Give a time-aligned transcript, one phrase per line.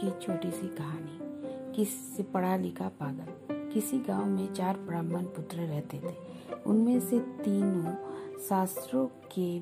[0.00, 1.18] छोटी सी कहानी।
[1.76, 3.70] किसी पढ़ा लिखा पागल?
[3.70, 6.14] किसी गाँव में चार ब्राह्मण पुत्र रहते थे।
[6.66, 7.92] उनमें से तीनों
[8.38, 9.58] शास्त्रों के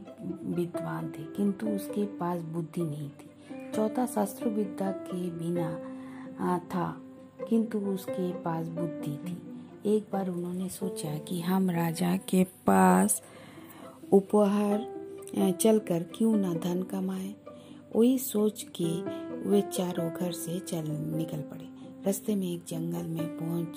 [0.53, 7.03] विद्वान थे, किंतु उसके पास बुद्धि नहीं थी। चौथा शास्त्र विद्या के बिना था,
[7.49, 9.43] किंतु उसके पास बुद्धि थी।
[9.87, 13.23] एक बार उन्होंने सोचा कि हम राजा के पास
[14.13, 14.87] उपहार
[15.61, 17.35] चलकर क्यों ना धन कमाए।
[17.97, 21.69] वही सोच के वे चारों घर से चल निकल पड़े।
[22.07, 23.77] रास्ते में एक जंगल में पहुँच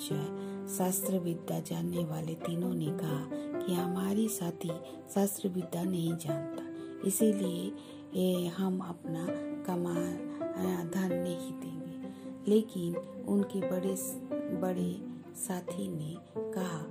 [0.71, 3.29] शास्त्र विद्या जानने वाले तीनों ने कहा
[3.59, 4.71] कि हमारी साथी
[5.15, 6.63] शास्त्र विद्या नहीं जानता।
[7.07, 9.25] इसीलिए हम अपना
[9.63, 9.93] कमा
[10.83, 12.95] धन नहीं देंगे। लेकिन
[13.27, 13.95] उनके बड़े
[14.61, 14.91] बड़े
[15.35, 16.15] साथी ने
[16.53, 16.81] कहा,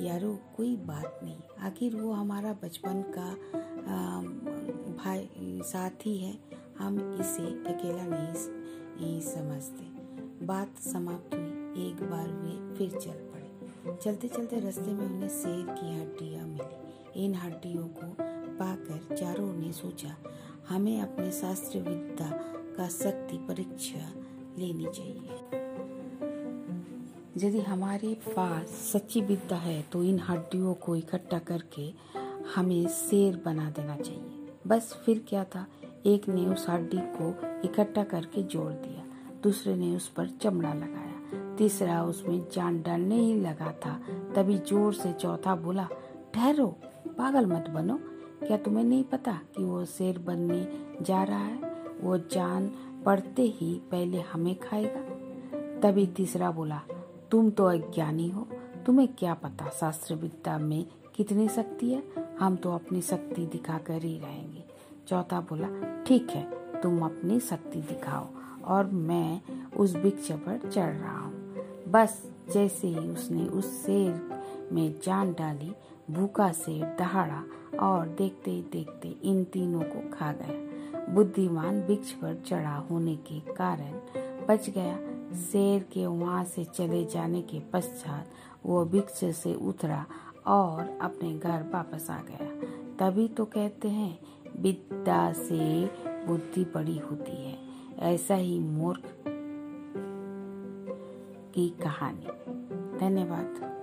[0.00, 3.28] यारो, कोई बात नहीं। आखिर वो हमारा बचपन का
[4.94, 5.28] भाई,
[5.64, 6.49] साथी है।
[6.80, 14.28] हम इसे अकेला नहीं समझते। बात समाप्त हुई। एक बार वे फिर चल पड़े। चलते
[14.28, 18.14] चलते रास्ते में उन्हें शेर की हड्डियाँ मिली। इन हड्डियों को
[18.58, 20.16] पाकर चारों ने सोचा,
[20.68, 22.30] हमें अपने शास्त्र विद्या
[22.76, 24.12] का शक्ति परीक्षा
[24.58, 25.38] लेनी चाहिए।
[27.38, 31.92] यदि हमारे पास सच्ची विद्या है तो इन हड्डियों को इकट्ठा करके
[32.54, 35.66] हमें शेर बना देना चाहिए। बस फिर क्या था?
[36.06, 37.34] एक ने उस हड्डी को
[37.64, 39.04] इकट्ठा करके जोड़ दिया।
[39.42, 41.10] दूसरे ने उस पर चमड़ा लगाया।
[41.56, 44.00] तीसरा उसमें जान डालने ही लगा था।
[44.36, 45.88] तभी ज़ोर से चौथा बोला,
[46.34, 46.66] ठहरो,
[47.08, 47.98] पागल मत बनो।
[48.46, 51.70] क्या तुम्हें नहीं पता कि वो शेर बनने जा रहा है?
[52.00, 52.72] वो जान
[53.06, 55.00] पड़ते ही पहले हमें खाएगा।
[55.80, 56.80] तभी तीसरा बोला,
[57.30, 58.48] तुम तो अज्ञानी हो।
[58.86, 62.02] तुम्हें क्या पता शास्त्र विद्या में कितनी शक्ति है?
[62.40, 64.69] हम तो अपनी शक्ति दिखाकर ही रहेंगे।
[65.10, 65.68] चौथा बोला,
[66.04, 66.42] ठीक है,
[66.82, 68.26] तुम अपनी शक्ति दिखाओ
[68.64, 69.40] और मैं
[69.76, 75.72] उस वृक्ष पर चढ़ रहा हूँ। बस जैसे ही उसने उस शेर में जान डाली,
[76.10, 77.42] भूखा शेर दहाड़ा
[77.80, 83.40] और देखते ही देखते इन तीनों को खा गया। बुद्धिमान वृक्ष पर चढ़ा होने के
[83.54, 83.92] कारण
[84.46, 84.96] बच गया।
[85.42, 88.30] शेर के वहाँ से चले जाने के पश्चात
[88.66, 90.04] वो वृक्ष से उतरा
[90.46, 92.48] और अपने घर वापस आ गया।
[92.98, 94.18] तभी तो कहते हैं
[94.60, 95.86] विद्या से
[96.26, 97.58] बुद्धि बड़ी होती है।
[97.98, 99.02] ऐसा ही मूर्ख
[101.54, 102.26] की कहानी।
[102.98, 103.79] धन्यवाद।